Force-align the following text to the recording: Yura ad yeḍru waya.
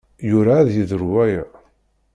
Yura 0.29 0.53
ad 0.61 0.69
yeḍru 0.73 1.07
waya. 1.13 1.43